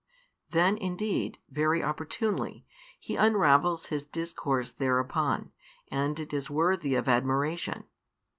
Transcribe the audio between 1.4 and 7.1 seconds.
very opportunely, He unravels His discourse thereupon, and it is worthy of